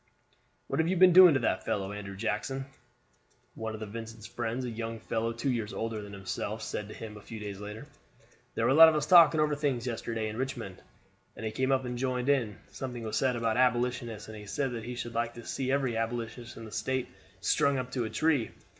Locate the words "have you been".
0.79-1.13